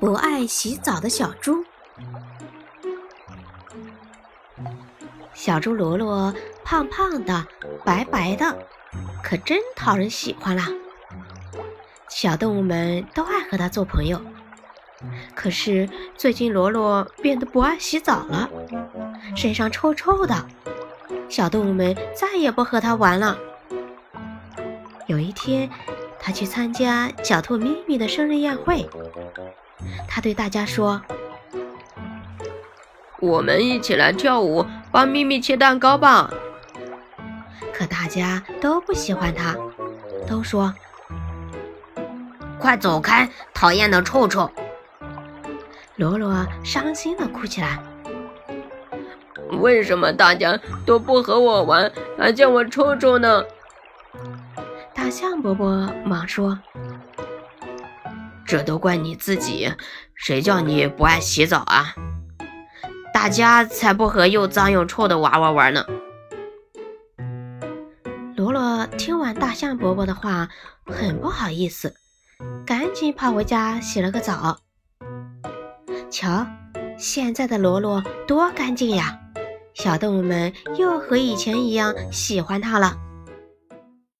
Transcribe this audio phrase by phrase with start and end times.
[0.00, 1.62] 不爱洗澡的小猪。
[5.34, 6.34] 小猪罗罗
[6.64, 7.46] 胖胖的、
[7.84, 8.66] 白白的，
[9.22, 10.68] 可真讨人喜欢啦。
[12.08, 14.18] 小动物们都爱和它做朋友。
[15.34, 18.48] 可是最近罗罗变得不爱洗澡了，
[19.36, 20.34] 身上臭臭的，
[21.28, 23.38] 小动物们再也不和它玩了。
[25.06, 25.68] 有一天，
[26.18, 28.88] 他去参加小兔咪咪的生日宴会。
[30.08, 31.00] 他对大家说
[33.20, 36.30] ：“我们一起来跳舞，帮咪咪切蛋糕吧。”
[37.72, 39.56] 可大家都不喜欢他，
[40.26, 40.74] 都说
[42.58, 44.50] ：“快走开，讨厌的臭臭！”
[45.96, 47.78] 罗罗伤心的哭起来。
[49.60, 53.44] 为什么大家都不和我玩，还叫我臭臭呢？
[54.94, 56.58] 大象伯伯忙说。
[58.50, 59.72] 这都怪你自己，
[60.16, 61.94] 谁叫你不爱洗澡啊？
[63.14, 65.86] 大家才不和又脏又臭的娃娃玩呢。
[68.34, 70.48] 罗罗听完大象伯伯的话，
[70.84, 71.94] 很不好意思，
[72.66, 74.58] 赶紧跑回家洗了个澡。
[76.10, 76.44] 瞧，
[76.98, 79.16] 现在的罗罗多干净呀！
[79.74, 82.96] 小动物们又和以前一样喜欢它了。